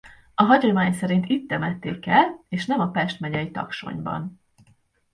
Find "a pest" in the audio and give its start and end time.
2.79-3.19